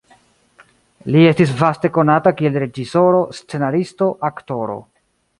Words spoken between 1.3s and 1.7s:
estis